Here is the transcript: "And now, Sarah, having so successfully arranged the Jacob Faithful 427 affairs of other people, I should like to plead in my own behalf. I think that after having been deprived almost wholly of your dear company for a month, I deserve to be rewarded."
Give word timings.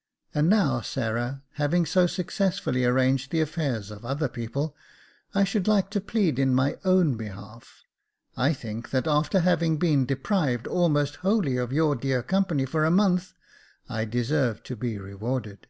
"And 0.32 0.48
now, 0.48 0.80
Sarah, 0.80 1.42
having 1.54 1.86
so 1.86 2.06
successfully 2.06 2.84
arranged 2.84 3.32
the 3.32 3.38
Jacob 3.38 3.48
Faithful 3.54 3.96
427 3.98 3.98
affairs 3.98 3.98
of 3.98 4.06
other 4.06 4.32
people, 4.32 4.76
I 5.34 5.42
should 5.42 5.66
like 5.66 5.90
to 5.90 6.00
plead 6.00 6.38
in 6.38 6.54
my 6.54 6.78
own 6.84 7.16
behalf. 7.16 7.82
I 8.36 8.52
think 8.52 8.90
that 8.90 9.08
after 9.08 9.40
having 9.40 9.76
been 9.78 10.06
deprived 10.06 10.68
almost 10.68 11.16
wholly 11.16 11.56
of 11.56 11.72
your 11.72 11.96
dear 11.96 12.22
company 12.22 12.64
for 12.64 12.84
a 12.84 12.92
month, 12.92 13.32
I 13.88 14.04
deserve 14.04 14.62
to 14.62 14.76
be 14.76 14.98
rewarded." 14.98 15.66